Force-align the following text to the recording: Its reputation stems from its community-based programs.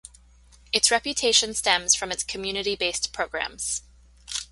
Its 0.73 0.89
reputation 0.89 1.53
stems 1.53 1.93
from 1.93 2.11
its 2.11 2.23
community-based 2.23 3.13
programs. 3.13 3.83